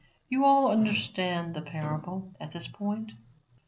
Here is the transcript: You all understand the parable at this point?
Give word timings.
You 0.29 0.45
all 0.45 0.71
understand 0.71 1.53
the 1.53 1.61
parable 1.61 2.33
at 2.39 2.53
this 2.53 2.67
point? 2.67 3.11